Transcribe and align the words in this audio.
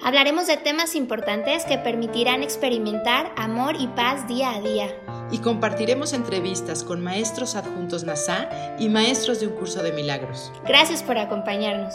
Hablaremos 0.00 0.46
de 0.46 0.56
temas 0.56 0.94
importantes 0.94 1.64
que 1.64 1.76
permitirán 1.76 2.44
experimentar 2.44 3.32
amor 3.36 3.74
y 3.78 3.88
paz 3.88 4.28
día 4.28 4.54
a 4.54 4.60
día. 4.60 4.86
Y 5.32 5.38
compartiremos 5.38 6.12
entrevistas 6.12 6.84
con 6.84 7.02
maestros 7.02 7.56
adjuntos 7.56 8.04
NASA 8.04 8.48
y 8.78 8.88
maestros 8.88 9.40
de 9.40 9.48
un 9.48 9.54
curso 9.54 9.82
de 9.82 9.92
milagros. 9.92 10.52
Gracias 10.66 11.02
por 11.02 11.18
acompañarnos. 11.18 11.94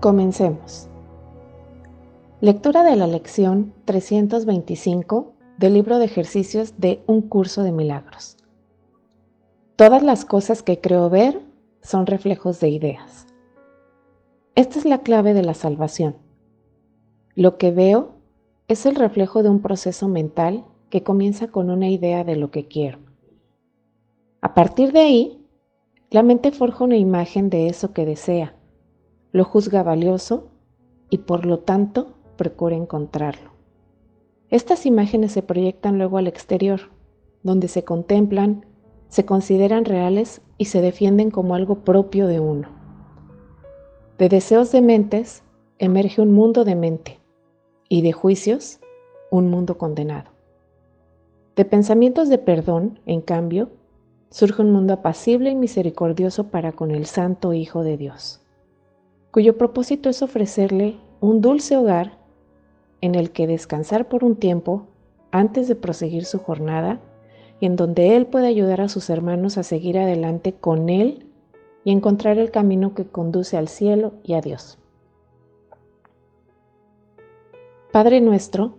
Comencemos. 0.00 0.88
Lectura 2.40 2.84
de 2.84 2.96
la 2.96 3.06
lección 3.06 3.72
325 3.86 5.32
del 5.56 5.74
libro 5.74 5.98
de 5.98 6.04
ejercicios 6.04 6.74
de 6.78 7.02
Un 7.06 7.22
curso 7.22 7.62
de 7.62 7.72
milagros. 7.72 8.36
Todas 9.80 10.02
las 10.02 10.26
cosas 10.26 10.62
que 10.62 10.78
creo 10.78 11.08
ver 11.08 11.40
son 11.80 12.04
reflejos 12.04 12.60
de 12.60 12.68
ideas. 12.68 13.26
Esta 14.54 14.78
es 14.78 14.84
la 14.84 14.98
clave 14.98 15.32
de 15.32 15.42
la 15.42 15.54
salvación. 15.54 16.16
Lo 17.34 17.56
que 17.56 17.70
veo 17.70 18.10
es 18.68 18.84
el 18.84 18.94
reflejo 18.94 19.42
de 19.42 19.48
un 19.48 19.62
proceso 19.62 20.06
mental 20.06 20.66
que 20.90 21.02
comienza 21.02 21.48
con 21.48 21.70
una 21.70 21.88
idea 21.88 22.24
de 22.24 22.36
lo 22.36 22.50
que 22.50 22.68
quiero. 22.68 22.98
A 24.42 24.52
partir 24.52 24.92
de 24.92 25.00
ahí, 25.00 25.46
la 26.10 26.22
mente 26.22 26.52
forja 26.52 26.84
una 26.84 26.98
imagen 26.98 27.48
de 27.48 27.68
eso 27.68 27.94
que 27.94 28.04
desea, 28.04 28.54
lo 29.32 29.44
juzga 29.44 29.82
valioso 29.82 30.50
y 31.08 31.16
por 31.16 31.46
lo 31.46 31.60
tanto 31.60 32.18
procura 32.36 32.76
encontrarlo. 32.76 33.52
Estas 34.50 34.84
imágenes 34.84 35.32
se 35.32 35.40
proyectan 35.40 35.96
luego 35.96 36.18
al 36.18 36.26
exterior, 36.26 36.90
donde 37.42 37.66
se 37.68 37.82
contemplan, 37.82 38.66
se 39.10 39.26
consideran 39.26 39.84
reales 39.84 40.40
y 40.56 40.66
se 40.66 40.80
defienden 40.80 41.30
como 41.30 41.54
algo 41.54 41.80
propio 41.80 42.26
de 42.26 42.40
uno. 42.40 42.68
De 44.18 44.28
deseos 44.28 44.72
de 44.72 44.80
mentes 44.80 45.42
emerge 45.78 46.22
un 46.22 46.32
mundo 46.32 46.64
de 46.64 46.76
mente 46.76 47.18
y 47.88 48.02
de 48.02 48.12
juicios 48.12 48.80
un 49.30 49.50
mundo 49.50 49.76
condenado. 49.76 50.30
De 51.56 51.64
pensamientos 51.64 52.28
de 52.28 52.38
perdón, 52.38 53.00
en 53.04 53.20
cambio, 53.20 53.70
surge 54.30 54.62
un 54.62 54.72
mundo 54.72 54.94
apacible 54.94 55.50
y 55.50 55.56
misericordioso 55.56 56.48
para 56.48 56.72
con 56.72 56.92
el 56.92 57.06
Santo 57.06 57.52
Hijo 57.52 57.82
de 57.82 57.96
Dios, 57.96 58.40
cuyo 59.32 59.58
propósito 59.58 60.08
es 60.08 60.22
ofrecerle 60.22 60.96
un 61.20 61.40
dulce 61.40 61.76
hogar 61.76 62.18
en 63.00 63.16
el 63.16 63.32
que 63.32 63.48
descansar 63.48 64.08
por 64.08 64.22
un 64.22 64.36
tiempo 64.36 64.86
antes 65.32 65.66
de 65.66 65.74
proseguir 65.74 66.24
su 66.24 66.38
jornada 66.38 67.00
y 67.60 67.66
en 67.66 67.76
donde 67.76 68.16
Él 68.16 68.26
puede 68.26 68.46
ayudar 68.46 68.80
a 68.80 68.88
sus 68.88 69.10
hermanos 69.10 69.58
a 69.58 69.62
seguir 69.62 69.98
adelante 69.98 70.54
con 70.54 70.88
Él 70.88 71.26
y 71.84 71.92
encontrar 71.92 72.38
el 72.38 72.50
camino 72.50 72.94
que 72.94 73.04
conduce 73.04 73.56
al 73.56 73.68
cielo 73.68 74.14
y 74.24 74.34
a 74.34 74.40
Dios. 74.40 74.78
Padre 77.92 78.20
nuestro, 78.20 78.74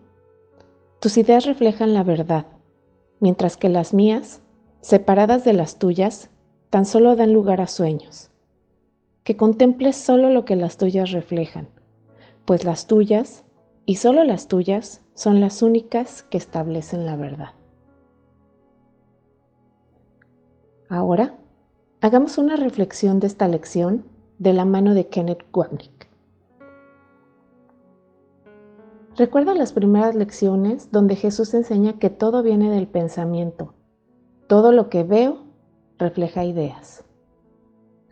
tus 1.00 1.17
ideas 1.17 1.45
reflejan 1.45 1.94
la 1.94 2.03
verdad, 2.03 2.45
mientras 3.19 3.57
que 3.57 3.69
las 3.69 3.94
mías, 3.94 4.41
separadas 4.81 5.44
de 5.44 5.53
las 5.53 5.77
tuyas, 5.77 6.29
tan 6.69 6.85
solo 6.85 7.16
dan 7.16 7.33
lugar 7.33 7.61
a 7.61 7.67
sueños. 7.67 8.31
Que 9.23 9.38
contemples 9.38 9.95
solo 9.95 10.29
lo 10.29 10.45
que 10.45 10.56
las 10.56 10.77
tuyas 10.77 11.11
reflejan, 11.11 11.67
pues 12.45 12.63
las 12.63 12.88
tuyas 12.88 13.44
y 13.85 13.95
solo 13.95 14.23
las 14.23 14.47
tuyas 14.47 15.01
son 15.13 15.41
las 15.41 15.61
únicas 15.61 16.23
que 16.23 16.38
establecen 16.38 17.06
la 17.06 17.16
verdad. 17.16 17.51
Ahora, 20.91 21.35
hagamos 22.02 22.38
una 22.38 22.57
reflexión 22.57 23.22
de 23.22 23.28
esta 23.28 23.47
lección 23.47 24.03
de 24.40 24.52
la 24.52 24.66
mano 24.66 24.94
de 24.94 25.07
Kenneth 25.07 25.46
Wapnick. 25.53 26.09
Recuerda 29.16 29.56
las 29.56 29.72
primeras 29.72 30.16
lecciones 30.16 30.91
donde 30.91 31.16
Jesús 31.16 31.53
enseña 31.53 31.97
que 31.97 32.09
todo 32.09 32.44
viene 32.44 32.69
del 32.69 32.88
pensamiento. 32.88 33.74
Todo 34.47 34.74
lo 34.74 34.90
que 34.90 35.06
veo 35.06 35.38
refleja 35.97 36.44
ideas. 36.44 37.06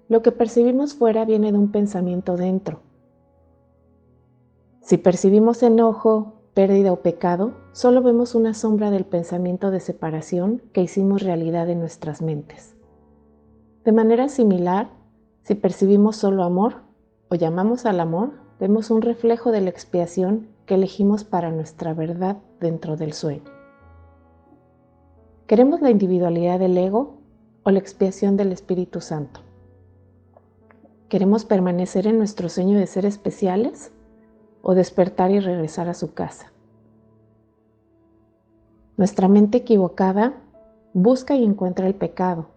Lo 0.08 0.22
que 0.22 0.32
percibimos 0.32 0.94
fuera 0.94 1.26
viene 1.26 1.52
de 1.52 1.58
un 1.58 1.74
pensamiento 1.74 2.38
dentro. 2.38 2.80
Si 4.80 4.96
percibimos 4.96 5.64
enojo, 5.64 6.39
pérdida 6.60 6.92
o 6.92 6.98
pecado, 6.98 7.54
solo 7.72 8.02
vemos 8.02 8.36
una 8.36 8.54
sombra 8.54 8.92
del 8.92 9.06
pensamiento 9.06 9.72
de 9.72 9.80
separación 9.80 10.62
que 10.74 10.82
hicimos 10.82 11.24
realidad 11.24 11.70
en 11.70 11.80
nuestras 11.80 12.22
mentes. 12.22 12.76
De 13.86 13.94
manera 13.94 14.28
similar, 14.28 14.90
si 15.44 15.56
percibimos 15.56 16.18
solo 16.18 16.44
amor 16.44 16.82
o 17.30 17.36
llamamos 17.36 17.86
al 17.86 18.02
amor, 18.02 18.34
vemos 18.60 18.92
un 18.92 19.02
reflejo 19.02 19.54
de 19.54 19.62
la 19.62 19.70
expiación 19.70 20.50
que 20.66 20.76
elegimos 20.76 21.24
para 21.24 21.50
nuestra 21.50 21.94
verdad 21.94 22.40
dentro 22.60 22.98
del 22.98 23.14
sueño. 23.14 23.50
¿Queremos 25.48 25.80
la 25.80 25.92
individualidad 25.92 26.60
del 26.60 26.78
ego 26.78 27.22
o 27.64 27.72
la 27.72 27.80
expiación 27.80 28.36
del 28.36 28.52
Espíritu 28.52 29.00
Santo? 29.00 29.40
¿Queremos 31.08 31.46
permanecer 31.46 32.06
en 32.06 32.18
nuestro 32.18 32.50
sueño 32.50 32.78
de 32.78 32.88
ser 32.88 33.06
especiales 33.06 33.94
o 34.62 34.76
despertar 34.76 35.32
y 35.32 35.40
regresar 35.40 35.90
a 35.90 35.94
su 35.94 36.14
casa. 36.14 36.52
Nuestra 38.98 39.28
mente 39.28 39.60
equivocada 39.60 40.34
busca 40.94 41.36
y 41.36 41.46
encuentra 41.46 41.88
el 41.88 41.96
pecado, 41.96 42.48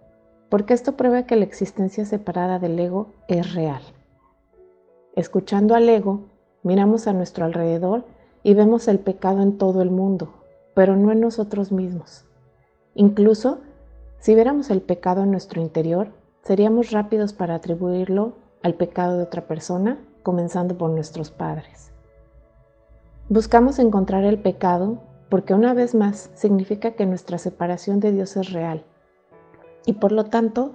porque 0.49 0.75
esto 0.75 0.97
prueba 0.97 1.23
que 1.23 1.37
la 1.37 1.45
existencia 1.45 2.05
separada 2.05 2.59
del 2.59 2.79
ego 2.79 3.09
es 3.29 3.55
real. 3.55 3.83
Escuchando 5.15 5.75
al 5.75 5.89
ego, 5.89 6.25
miramos 6.63 7.07
a 7.07 7.13
nuestro 7.13 7.45
alrededor 7.45 8.05
y 8.43 8.55
vemos 8.55 8.89
el 8.89 8.99
pecado 8.99 9.43
en 9.43 9.57
todo 9.57 9.83
el 9.83 9.91
mundo, 9.91 10.33
pero 10.75 10.97
no 10.97 11.13
en 11.13 11.21
nosotros 11.21 11.71
mismos. 11.71 12.25
Incluso, 12.95 13.61
si 14.19 14.35
viéramos 14.35 14.71
el 14.71 14.83
pecado 14.83 15.23
en 15.23 15.31
nuestro 15.31 15.61
interior, 15.61 16.09
seríamos 16.43 16.91
rápidos 16.91 17.33
para 17.33 17.55
atribuirlo 17.55 18.33
al 18.63 18.75
pecado 18.75 19.17
de 19.17 19.23
otra 19.23 19.47
persona, 19.47 19.99
comenzando 20.23 20.77
por 20.77 20.91
nuestros 20.91 21.31
padres. 21.31 21.92
Buscamos 23.33 23.79
encontrar 23.79 24.25
el 24.25 24.39
pecado 24.39 24.99
porque 25.31 25.55
una 25.55 25.73
vez 25.73 25.95
más 25.95 26.31
significa 26.35 26.91
que 26.91 27.07
nuestra 27.07 27.39
separación 27.39 27.99
de 27.99 28.13
Dios 28.13 28.37
es 28.37 28.53
real 28.53 28.85
y 29.87 29.95
por 29.95 30.13
lo 30.13 30.25
tanto 30.25 30.75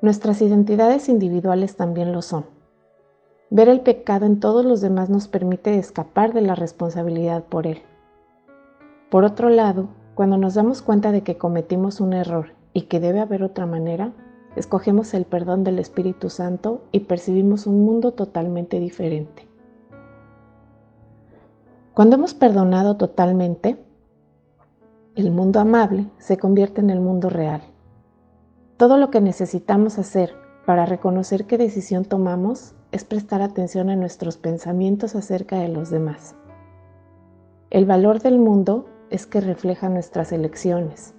nuestras 0.00 0.40
identidades 0.40 1.10
individuales 1.10 1.76
también 1.76 2.10
lo 2.10 2.22
son. 2.22 2.46
Ver 3.50 3.68
el 3.68 3.82
pecado 3.82 4.24
en 4.24 4.40
todos 4.40 4.64
los 4.64 4.80
demás 4.80 5.10
nos 5.10 5.28
permite 5.28 5.76
escapar 5.76 6.32
de 6.32 6.40
la 6.40 6.54
responsabilidad 6.54 7.44
por 7.44 7.66
él. 7.66 7.82
Por 9.10 9.24
otro 9.24 9.50
lado, 9.50 9.90
cuando 10.14 10.38
nos 10.38 10.54
damos 10.54 10.80
cuenta 10.80 11.12
de 11.12 11.20
que 11.20 11.36
cometimos 11.36 12.00
un 12.00 12.14
error 12.14 12.54
y 12.72 12.84
que 12.84 12.98
debe 12.98 13.20
haber 13.20 13.42
otra 13.42 13.66
manera, 13.66 14.14
escogemos 14.56 15.12
el 15.12 15.26
perdón 15.26 15.64
del 15.64 15.78
Espíritu 15.80 16.30
Santo 16.30 16.80
y 16.92 17.00
percibimos 17.00 17.66
un 17.66 17.84
mundo 17.84 18.12
totalmente 18.12 18.80
diferente. 18.80 19.47
Cuando 21.98 22.14
hemos 22.14 22.32
perdonado 22.32 22.96
totalmente, 22.96 23.76
el 25.16 25.32
mundo 25.32 25.58
amable 25.58 26.06
se 26.18 26.36
convierte 26.36 26.80
en 26.80 26.90
el 26.90 27.00
mundo 27.00 27.28
real. 27.28 27.60
Todo 28.76 28.98
lo 28.98 29.10
que 29.10 29.20
necesitamos 29.20 29.98
hacer 29.98 30.32
para 30.64 30.86
reconocer 30.86 31.46
qué 31.46 31.58
decisión 31.58 32.04
tomamos 32.04 32.76
es 32.92 33.02
prestar 33.02 33.42
atención 33.42 33.90
a 33.90 33.96
nuestros 33.96 34.36
pensamientos 34.36 35.16
acerca 35.16 35.58
de 35.58 35.70
los 35.70 35.90
demás. 35.90 36.36
El 37.70 37.84
valor 37.84 38.20
del 38.20 38.38
mundo 38.38 38.86
es 39.10 39.26
que 39.26 39.40
refleja 39.40 39.88
nuestras 39.88 40.30
elecciones. 40.30 41.14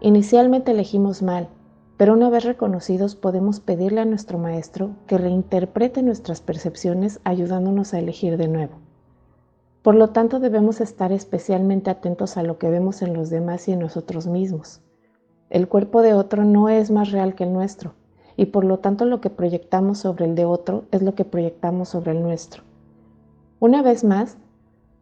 Inicialmente 0.00 0.72
elegimos 0.72 1.22
mal, 1.22 1.50
pero 1.96 2.14
una 2.14 2.30
vez 2.30 2.42
reconocidos 2.42 3.14
podemos 3.14 3.60
pedirle 3.60 4.00
a 4.00 4.06
nuestro 4.06 4.38
maestro 4.38 4.90
que 5.06 5.18
reinterprete 5.18 6.02
nuestras 6.02 6.40
percepciones 6.40 7.20
ayudándonos 7.22 7.94
a 7.94 8.00
elegir 8.00 8.38
de 8.38 8.48
nuevo. 8.48 8.89
Por 9.82 9.94
lo 9.94 10.10
tanto, 10.10 10.40
debemos 10.40 10.80
estar 10.80 11.10
especialmente 11.10 11.90
atentos 11.90 12.36
a 12.36 12.42
lo 12.42 12.58
que 12.58 12.68
vemos 12.68 13.00
en 13.00 13.14
los 13.14 13.30
demás 13.30 13.66
y 13.68 13.72
en 13.72 13.78
nosotros 13.78 14.26
mismos. 14.26 14.82
El 15.48 15.68
cuerpo 15.68 16.02
de 16.02 16.14
otro 16.14 16.44
no 16.44 16.68
es 16.68 16.90
más 16.90 17.10
real 17.10 17.34
que 17.34 17.44
el 17.44 17.52
nuestro, 17.52 17.94
y 18.36 18.46
por 18.46 18.64
lo 18.64 18.78
tanto 18.78 19.04
lo 19.04 19.20
que 19.20 19.30
proyectamos 19.30 19.98
sobre 19.98 20.26
el 20.26 20.34
de 20.34 20.44
otro 20.44 20.84
es 20.92 21.02
lo 21.02 21.14
que 21.14 21.24
proyectamos 21.24 21.88
sobre 21.88 22.12
el 22.12 22.22
nuestro. 22.22 22.62
Una 23.58 23.82
vez 23.82 24.04
más, 24.04 24.36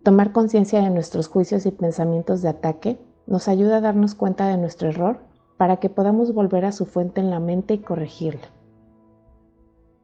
tomar 0.02 0.32
conciencia 0.32 0.80
de 0.80 0.90
nuestros 0.90 1.28
juicios 1.28 1.66
y 1.66 1.70
pensamientos 1.70 2.40
de 2.40 2.48
ataque 2.48 2.98
nos 3.26 3.48
ayuda 3.48 3.76
a 3.76 3.80
darnos 3.80 4.14
cuenta 4.14 4.46
de 4.46 4.56
nuestro 4.56 4.88
error 4.88 5.18
para 5.56 5.78
que 5.78 5.90
podamos 5.90 6.32
volver 6.32 6.64
a 6.64 6.72
su 6.72 6.86
fuente 6.86 7.20
en 7.20 7.30
la 7.30 7.40
mente 7.40 7.74
y 7.74 7.78
corregirla. 7.78 8.48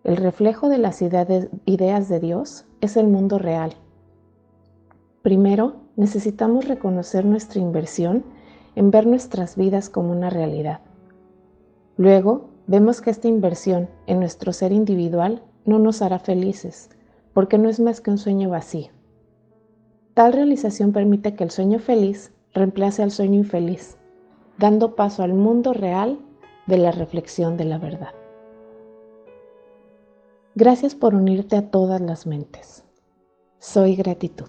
El 0.03 0.17
reflejo 0.17 0.69
de 0.69 0.79
las 0.79 1.01
ideas 1.01 2.09
de 2.09 2.21
Dios 2.21 2.67
es 2.81 2.97
el 2.97 3.07
mundo 3.07 3.39
real. 3.39 3.75
Primero, 5.25 5.77
necesitamos 5.97 6.69
reconocer 6.69 7.25
nuestra 7.25 7.59
inversión 7.59 8.27
en 8.75 8.91
ver 8.91 9.07
nuestras 9.07 9.57
vidas 9.57 9.89
como 9.89 10.13
una 10.13 10.29
realidad. 10.29 10.81
Luego, 11.97 12.51
vemos 12.67 13.01
que 13.01 13.09
esta 13.09 13.27
inversión 13.27 13.89
en 14.07 14.21
nuestro 14.21 14.53
ser 14.53 14.71
individual 14.71 15.43
no 15.65 15.79
nos 15.79 16.03
hará 16.03 16.19
felices, 16.19 16.91
porque 17.33 17.57
no 17.57 17.71
es 17.71 17.81
más 17.81 18.03
que 18.03 18.11
un 18.11 18.19
sueño 18.19 18.51
vacío. 18.51 18.91
Tal 20.13 20.35
realización 20.35 20.93
permite 20.93 21.35
que 21.35 21.45
el 21.45 21.51
sueño 21.51 21.79
feliz 21.79 22.31
reemplace 22.53 23.03
al 23.03 23.11
sueño 23.11 23.37
infeliz, 23.37 23.97
dando 24.59 24.95
paso 24.95 25.23
al 25.23 25.33
mundo 25.33 25.73
real 25.73 26.19
de 26.67 26.77
la 26.77 26.93
reflexión 26.93 27.57
de 27.57 27.65
la 27.65 27.79
verdad. 27.79 28.13
Gracias 30.55 30.95
por 30.95 31.15
unirte 31.15 31.57
a 31.57 31.71
todas 31.71 32.03
las 32.03 32.27
mentes. 32.27 32.85
Soy 33.59 33.97
gratitud. 33.97 34.49